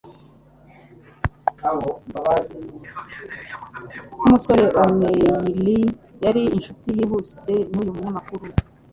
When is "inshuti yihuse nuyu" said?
6.55-7.91